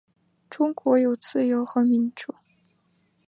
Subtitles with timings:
[0.49, 2.33] 中国有自由和民主